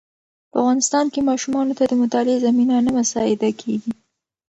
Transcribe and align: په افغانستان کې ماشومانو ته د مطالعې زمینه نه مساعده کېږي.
په 0.51 0.57
افغانستان 0.61 1.05
کې 1.13 1.27
ماشومانو 1.29 1.73
ته 1.77 1.83
د 1.87 1.93
مطالعې 2.01 2.43
زمینه 2.45 2.75
نه 2.85 2.91
مساعده 2.97 3.49
کېږي. 3.61 3.91